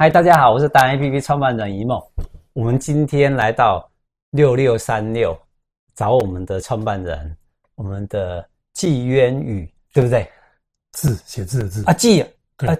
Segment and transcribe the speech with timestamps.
[0.00, 2.02] 嗨，大家好，我是达人 APP 创办人一梦。
[2.54, 3.86] 我们今天来到
[4.30, 5.38] 六六三六，
[5.94, 7.36] 找我们的创办人，
[7.74, 10.26] 我们的纪渊宇，对不对？
[10.92, 12.24] 字写字的字啊，纪
[12.56, 12.78] 对，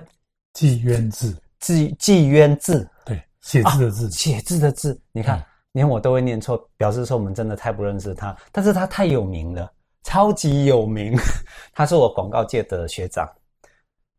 [0.54, 4.98] 纪渊字，纪纪渊字，对，写字的字，写字的字。
[5.12, 8.34] 你看，连我都会念错，表示说我们真的太不认识他。
[8.50, 9.70] 但是他太有名了，
[10.04, 11.14] 超级有名。
[11.74, 13.30] 他是我广告界的学长，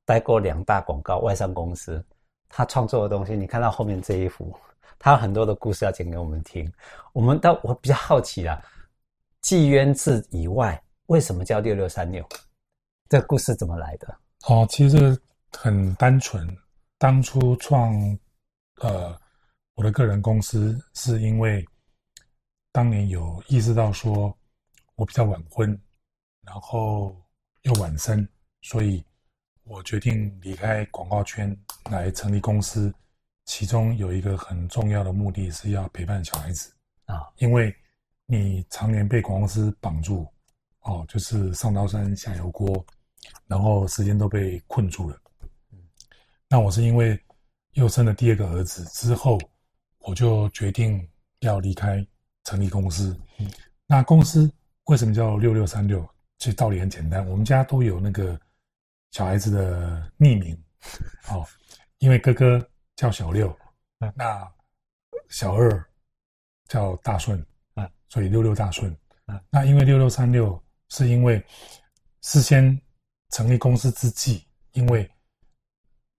[0.05, 1.99] 待过两大广告外商公司。
[2.53, 4.53] 他创作的东西，你看到后面这一幅，
[4.99, 6.69] 他有很多的故事要讲给我们听。
[7.13, 8.61] 我们到我比较好奇啦，
[9.41, 12.27] 纪渊字以外，为什么叫六六三六？
[13.07, 14.13] 这故事怎么来的？
[14.47, 15.17] 哦，其实
[15.57, 16.45] 很单纯。
[16.97, 17.93] 当初创
[18.81, 19.17] 呃
[19.75, 21.65] 我的个人公司，是因为
[22.73, 24.35] 当年有意识到说
[24.95, 25.69] 我比较晚婚，
[26.43, 27.15] 然后
[27.61, 28.27] 又晚生，
[28.61, 29.01] 所以。
[29.63, 31.55] 我决定离开广告圈
[31.89, 32.93] 来成立公司，
[33.45, 36.73] 其中有一个很重要的目的是要陪伴小孩子
[37.05, 37.73] 啊，因为
[38.25, 40.27] 你常年被广告公司绑住，
[40.81, 42.85] 哦，就是上刀山下油锅，
[43.47, 45.17] 然后时间都被困住了。
[46.49, 47.17] 那我是因为
[47.73, 49.39] 又生了第二个儿子之后，
[49.99, 51.07] 我就决定
[51.39, 52.05] 要离开，
[52.43, 53.17] 成立公司。
[53.85, 54.51] 那公司
[54.85, 56.05] 为什么叫六六三六？
[56.39, 58.37] 其实道理很简单，我们家都有那个。
[59.11, 60.57] 小孩子的匿名，
[61.29, 61.45] 哦，
[61.99, 63.53] 因为哥哥叫小六，
[64.15, 64.49] 那
[65.27, 65.85] 小二
[66.69, 67.45] 叫大顺，
[68.07, 68.95] 所以六六大顺，
[69.49, 71.43] 那因为六六三六是因为
[72.21, 72.79] 事先
[73.31, 75.03] 成立公司之际，因为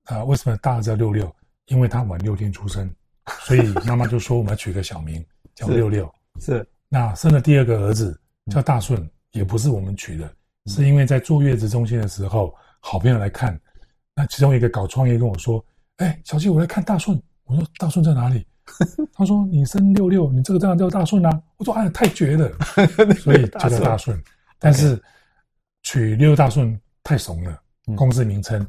[0.05, 1.34] 啊、呃，为什么大儿子叫六六？
[1.67, 2.95] 因为他晚六天出生，
[3.41, 6.12] 所以妈妈就说我们要取个小名叫六六。
[6.41, 12.55] 是，那生了第二个儿子叫大顺，也不是我们取的，是因为在坐月子中心的时候。
[12.84, 13.58] 好朋友来看，
[14.14, 15.64] 那其中一个搞创业跟我说
[15.97, 18.44] ：“哎、欸，小纪，我来看大顺。”我说：“大顺在哪里？”
[19.14, 22.53] 他说：“你生六六，你这个这样叫大顺啊？”我说：“哎呀，太绝了，
[23.22, 24.20] 所以就叫大顺。
[24.59, 25.00] 但是
[25.84, 27.62] 取六六大顺太怂了，
[27.97, 28.66] 公司名称，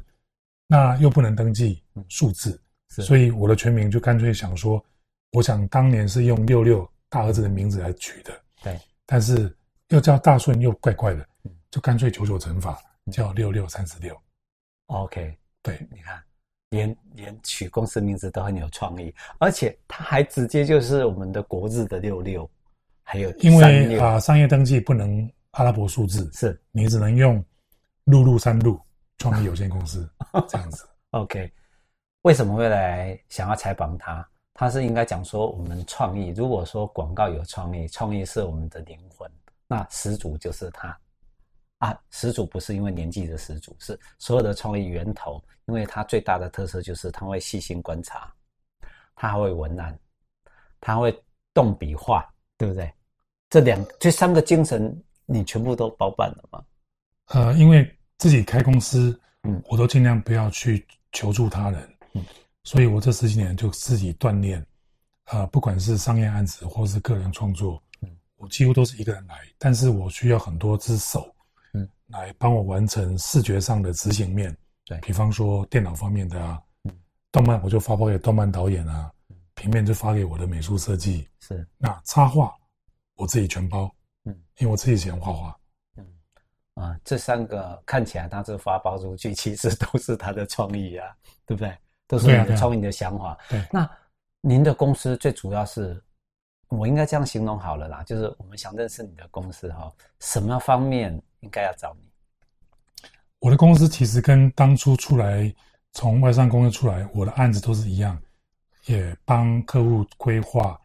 [0.68, 4.84] 那又不能登记数字，所以我的全名就干脆想说，
[5.32, 8.32] 我想当年是用六六大儿子的名字来取的，
[8.64, 9.56] 对，但是
[9.90, 11.28] 又叫大顺又怪怪的，
[11.72, 12.80] 就干脆九九乘法。
[13.12, 14.16] 叫六六三十六
[14.88, 16.24] ，OK，对，你看，
[16.70, 22.50] 连连取公司名字都很有创意，而且它还直接就是我们的国字的六六，
[23.04, 27.44] 还有因为啊、呃，商业登记不能阿拉伯数字，是你只能用
[28.06, 28.80] 六六三六
[29.18, 30.10] 创意有限公司
[30.48, 30.88] 这样子。
[31.12, 31.52] OK，
[32.22, 34.28] 为什么会来想要采访他？
[34.56, 39.30] 他是应该讲说我们创意，如果说广告有创意，创意是我们的灵魂，
[39.68, 40.98] 那始祖就是他。
[41.84, 45.44] 啊，始祖不是因为年纪的始祖，是所有的创意源头。
[45.66, 48.34] 因为他最大的特色就是他会细心观察，
[49.16, 49.98] 他还会文案，
[50.80, 51.14] 他会
[51.54, 52.26] 动笔画，
[52.58, 52.94] 对不对？
[53.50, 56.64] 这两这三个精神，你全部都包办了吗？
[57.28, 62.26] 呃，因为自己开公司，嗯，我都尽量不要去求助他人，嗯，
[62.64, 64.60] 所以我这十几年就自己锻炼，
[65.26, 71.33] 啊、呃，不管是商业案子或是个人创作，嗯，我几乎都是一个人来，但是我需要很多只手。
[72.08, 74.56] 来帮我完成视觉上的执行面，
[74.86, 76.92] 对，比方说电脑方面的啊，嗯，
[77.32, 82.54] 动漫我就发包给动漫导演啊，嗯，平面就发给我的美术设计，是，那插画
[83.16, 83.90] 我自己全包，
[84.26, 85.58] 嗯，因为我自己喜欢画画，
[85.96, 86.06] 嗯，
[86.76, 91.08] 啊，这三个看起来他是发包出去，其实都是他的创意啊，
[91.48, 91.76] 对不对？
[92.06, 93.38] 都是他的创意的想法。
[93.50, 93.90] 对，啊对啊，那
[94.42, 96.00] 您的公司最主要是，
[96.68, 101.20] 我应该这样形容好了啦，就是我们想认识你的公司哈，什么方面？
[101.44, 102.10] 应该要找你。
[103.40, 105.54] 我的公司其实跟当初出来
[105.92, 108.20] 从外商公司出来，我的案子都是一样，
[108.86, 110.80] 也帮客户规划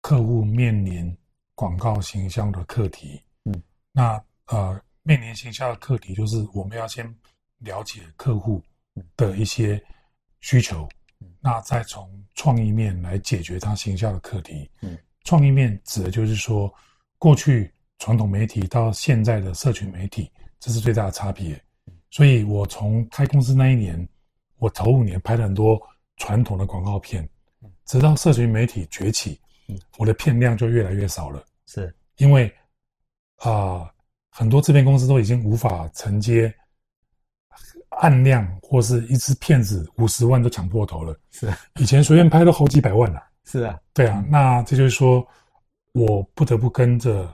[0.00, 1.16] 客户面临
[1.54, 3.22] 广告形象的课题。
[3.44, 3.62] 嗯，
[3.92, 7.06] 那呃，面临形象的课题就是我们要先
[7.58, 8.60] 了解客户
[9.16, 9.80] 的一些
[10.40, 10.88] 需求，
[11.40, 14.68] 那再从创意面来解决他形象的课题。
[14.80, 16.72] 嗯，创意面指的就是说
[17.18, 17.72] 过去。
[18.02, 20.28] 传统媒体到现在的社群媒体，
[20.58, 21.56] 这是最大的差别。
[22.10, 24.08] 所以我从开公司那一年，
[24.58, 25.80] 我头五年拍了很多
[26.16, 27.26] 传统的广告片，
[27.84, 29.40] 直到社群媒体崛起，
[29.98, 31.44] 我的片量就越来越少了。
[31.66, 32.52] 是因为
[33.36, 33.90] 啊、呃，
[34.30, 36.52] 很多制片公司都已经无法承接
[38.00, 41.16] 案量，或是一支片子五十万都抢破头了。
[41.30, 43.22] 是以前随便拍都好几百万了。
[43.44, 45.24] 是啊，对啊，那这就是说
[45.92, 47.32] 我不得不跟着。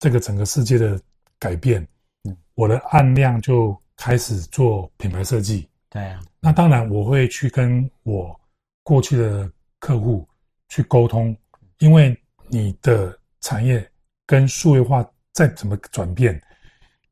[0.00, 1.00] 这个整个世界的
[1.38, 1.86] 改变，
[2.24, 6.20] 嗯，我的案量就开始做品牌设计，对啊。
[6.40, 8.34] 那当然我会去跟我
[8.82, 9.48] 过去的
[9.78, 10.26] 客户
[10.70, 11.36] 去沟通，
[11.78, 12.18] 因为
[12.48, 13.88] 你的产业
[14.26, 16.42] 跟数位化再怎么转变，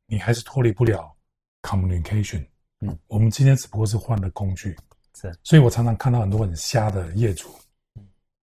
[0.07, 1.15] 你还是脱离不了
[1.61, 2.43] communication。
[2.81, 4.75] 嗯，我们今天只不过是换了工具。
[5.13, 7.49] 是，所以我常常看到很多很瞎的业主，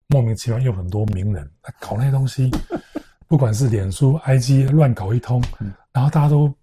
[0.08, 1.50] 莫名其妙有很多名人
[1.80, 2.52] 搞那些东西，
[3.34, 5.44] 不管是脸书、IG 乱搞一通，
[5.92, 6.54] 然后大家都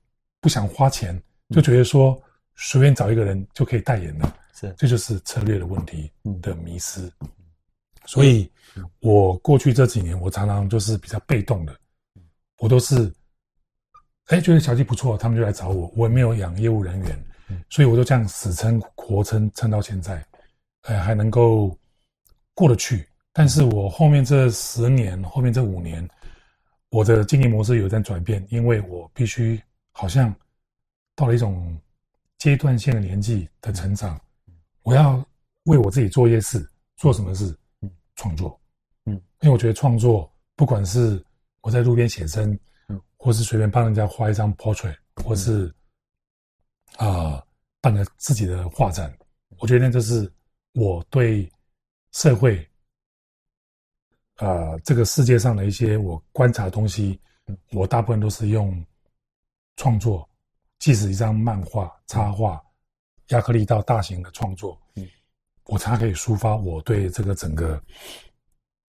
[0.41, 1.21] 不想花钱，
[1.53, 2.17] 就觉得说
[2.55, 6.09] 随便找一个人就可以代言了，是，这就是策略的问题
[6.41, 7.13] 的迷失。
[8.07, 8.49] 所以，
[9.01, 11.77] 我过去这几年，我常常就是比较被动的，
[12.59, 13.13] 我都是，
[14.27, 17.25] 哎，觉得小鸡不错，他们就来找我，我也没有养业务人员。
[17.69, 20.25] 所以我就这样死撑活撑撑到现在，
[20.83, 21.77] 呃，还能够
[22.55, 23.05] 过得去。
[23.33, 26.09] 但是我后面这十年，后面这五年，
[26.91, 29.61] 我的经营模式有在转变，因为我必须
[29.93, 30.35] 好像
[31.17, 31.81] 到了一种
[32.39, 34.21] 阶段性的年纪的成长，
[34.83, 35.25] 我要
[35.65, 37.57] 为我自己做一些事，做什么事？
[38.17, 38.61] 创作，
[39.07, 41.25] 嗯，因为我觉得创作，不管是
[41.63, 42.59] 我在路边写生，
[42.89, 45.73] 嗯，或是随便帮人家画一张 portrait，或是。
[46.97, 47.47] 啊、呃，
[47.81, 49.17] 办了自己的画展，
[49.59, 50.31] 我觉得那就是
[50.73, 51.49] 我对
[52.11, 52.70] 社会，啊、
[54.41, 57.21] 呃，这个世界上的一些我观察的东西，
[57.73, 58.85] 我大部分都是用
[59.77, 60.29] 创作，
[60.79, 62.61] 即使一张漫画、插画、
[63.29, 65.07] 亚克力到大型的创作，嗯，
[65.67, 67.81] 我才可以抒发我对这个整个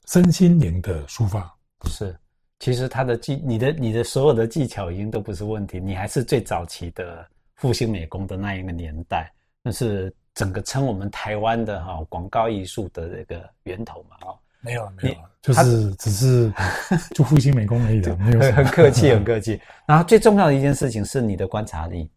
[0.08, 1.54] 身心灵的抒发。
[1.88, 2.18] 是，
[2.60, 7.28] 其实他的技，你的你的所有的技巧已经都不是问题，你还是最早期的。
[7.56, 9.32] 复兴美工的那一个年代，
[9.62, 14.18] 那是整个称我们台湾的哈广告艺术的这个源头嘛？
[14.22, 16.54] 哦，没有没有，就是只是
[17.16, 19.60] 就复兴美工而已的，没有很客气 很客气。
[19.86, 22.10] 然后最重要的一件事情是你的观察力，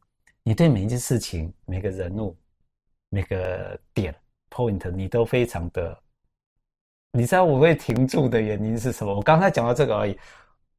[0.43, 2.37] 你对每一件事情、每个人物、
[3.09, 4.15] 每个点
[4.51, 5.99] point，你都非常的。
[7.13, 9.15] 你知道我会停住的原因是什么？
[9.15, 10.19] 我刚才讲到这个而已，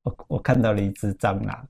[0.03, 1.67] 我我看到了一只蟑螂。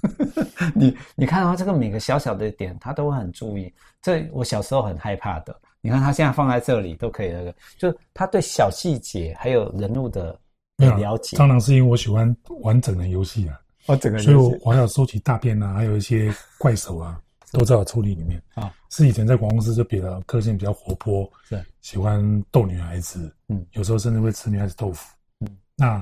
[0.74, 3.74] 你你看到这个每个小小的点，他都会很注意。
[4.00, 5.60] 这我小时候很害怕的。
[5.88, 10.38] 你看他现在放在这里都可以，那个就是他对小细节还有人物的
[10.76, 11.36] 了解。
[11.36, 17.18] 蟑螂是因为我喜欢完整的游戏啊，哦，整个所以我我还要收集大便啊，还有一些怪手啊，
[17.52, 18.72] 都在我抽屉里面啊。
[18.90, 25.56] 是以前在广告公司就比较个性比较活泼，是喜欢逗女孩子，嗯，有时候甚至会吃女孩子豆腐，嗯。
[25.76, 25.98] 那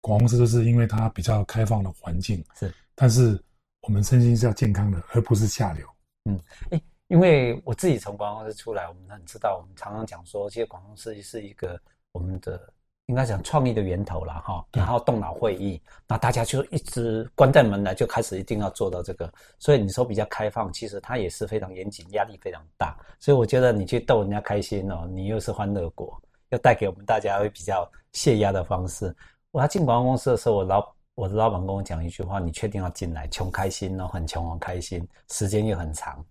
[0.00, 2.72] 广告公司就是因为它比较开放的环境，是。
[2.94, 3.40] 但是
[3.82, 5.86] 我们身心是要健康的，而不是下流。
[6.24, 6.38] 嗯，
[6.70, 11.80] 诶，因为我自己从广告公司出来，我们很知道，我们常常讲说，其实广告公司是一个
[12.12, 12.60] 我们的
[13.06, 14.64] 应该讲创意的源头了哈。
[14.72, 19.32] 然后动脑会议，那大家就一直关在门来，就开始一定要做到这个。
[19.58, 22.94] 所以你说比较开放，其实它也是非常严谨，压力非常大。
[23.18, 26.20] 所以我觉得你去逗人家开心哦，你又是欢乐果，
[26.50, 29.16] 又带给我们大家会比较泄压的方式。
[29.50, 30.94] 我要进广告公司的时候，我老。
[31.14, 33.26] 我的老板跟我讲一句话：“你确定要进来？
[33.26, 36.24] 穷开心哦，很穷很开心，时间又很长，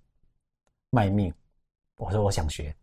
[0.90, 1.34] 卖命。”
[1.98, 2.74] 我说：“我想学。”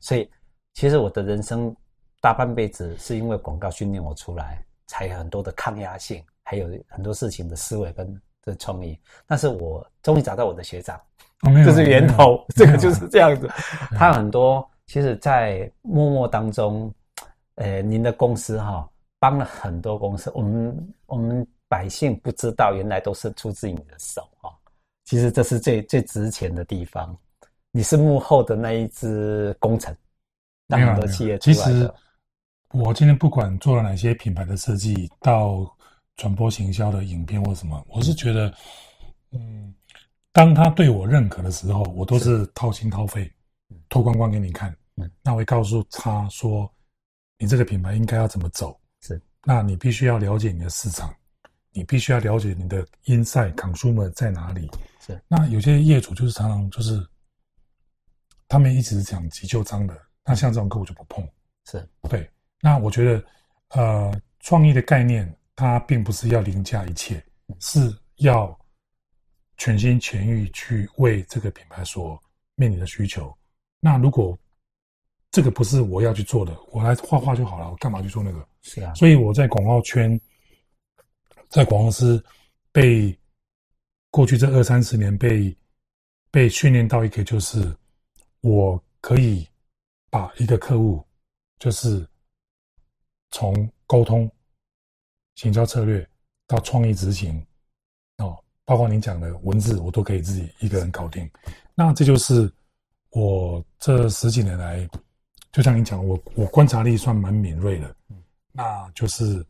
[0.00, 0.28] 所以
[0.74, 1.74] 其实我的人生
[2.20, 8.98] 大半辈子是因为广告训练我出来，才有很多的抗压性，还有很多事情的思维跟的创意。
[9.26, 11.00] 但是我终于找到我的学长，
[11.42, 13.48] 这、哦、 是源头， 这个就是这样子。
[13.90, 16.92] 他有很多其实，在默默当中，
[17.56, 18.88] 呃，您的公司哈。
[19.20, 24.54] 帮了很多公司，我们我们百姓不知道，原来都是出自于你的手啊！
[25.06, 27.18] 其实这是最最值钱的地方，
[27.72, 29.96] 你是幕后的那一只功臣，
[30.66, 31.62] 让很多企业出来的。
[31.64, 31.92] 其实
[32.72, 35.64] 我今天不管做了哪些品牌的设计，到
[36.16, 38.52] 传播行销的影片或什么，我是觉得，
[39.32, 39.72] 嗯，
[40.32, 43.30] 当他对我认可的时候，我都是掏心掏肺、
[43.88, 44.74] 脱光光给你看。
[44.96, 46.70] 嗯，那我会告诉他说，
[47.38, 48.78] 你这个品牌应该要怎么走。
[49.00, 51.14] 是，那你必须要了解你的市场，
[51.72, 54.68] 你必须要了解你的 inside consumer 在哪里。
[55.06, 57.00] 是，那有些业主就是常常就是，
[58.48, 61.26] 他们一直讲急救章的，那像这种客户就不碰。
[61.66, 62.28] 是对，
[62.62, 63.24] 那我觉得，
[63.70, 67.22] 呃，创意的概念它并不是要凌驾一切，
[67.60, 68.58] 是要
[69.58, 72.18] 全心全意去为这个品牌所
[72.54, 73.36] 面临的需求。
[73.80, 74.36] 那如果
[75.30, 78.48] 这个不是我要去做的，我来画画就好了，我干嘛去做那个？
[78.62, 80.18] 是啊，所以我在广告圈，
[81.50, 82.24] 在广告公司
[82.72, 83.16] 被
[84.10, 85.54] 过去这二三十年被
[86.30, 87.76] 被训练到一个，就是
[88.40, 89.46] 我可以
[90.10, 91.04] 把一个客户，
[91.58, 92.06] 就是
[93.30, 94.30] 从沟通、
[95.34, 96.08] 行销策略
[96.46, 97.44] 到创意执行，
[98.18, 101.28] 哦，包括您讲的文字，我都可以自己一个人搞定。
[101.74, 102.50] 那这就是
[103.10, 104.88] 我这十几年来，
[105.52, 107.96] 就像你讲，我我观察力算蛮敏锐的，
[108.52, 109.44] 那就是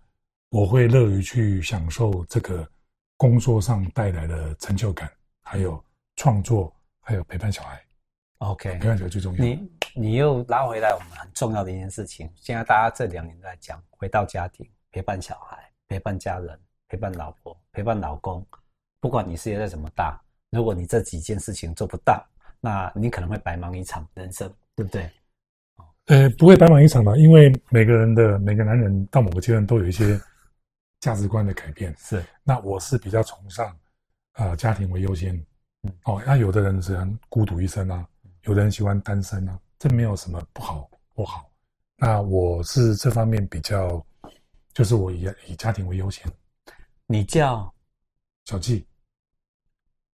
[0.51, 2.69] 我会乐于去享受这个
[3.17, 5.83] 工作上带来的成就感，还有
[6.17, 7.83] 创作，还有陪伴小孩。
[8.39, 9.45] OK，陪伴者最重要。
[9.45, 18.47] 你你又拉回来我们很重要的一件事情，现在大家这两年都在讲回到家庭，陪伴小孩，陪伴家人，陪伴老婆，陪伴老公。
[19.01, 22.25] 不管你事业再怎么大，如果你这几件事情做不到，
[22.61, 25.11] 那你可能会白忙一场人生， 对不对？
[26.07, 27.17] 呃，不会白忙一场吧？
[27.17, 30.19] 因为每个人的每个男人到某个阶段都有一些
[31.01, 31.95] 价值观的改变。
[31.99, 33.67] 是，那我是比较崇尚
[34.33, 35.35] 啊、呃，家庭为优先。
[35.83, 38.09] 嗯，哦，那有的人是很孤独一生啊，
[38.49, 41.51] 有的人喜欢单身啊，这没有什么不好不好。
[41.97, 44.03] 那我是这方面比较，
[44.73, 46.27] 就是我以以家庭为优先。
[47.07, 47.71] 你叫
[48.47, 48.87] 小纪，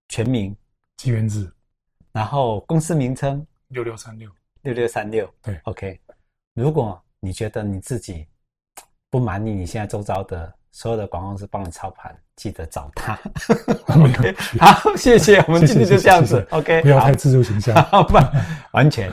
[0.09, 0.55] 全名
[0.97, 1.49] 纪元志。
[2.11, 4.29] 然后公司名称六六三六
[4.63, 6.01] 六六三六，对，OK。
[6.55, 8.27] 如果你觉得你自己
[9.11, 13.19] 不满意，你现在周遭的所有的广告公司帮你操盘，记得找他。
[13.87, 16.37] OK， 好，谢谢，我们今天就这样子。
[16.37, 17.75] 谢谢谢谢 OK，不要太自助形象，
[18.73, 19.11] 完全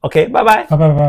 [0.00, 1.04] OK，拜拜，拜拜拜拜。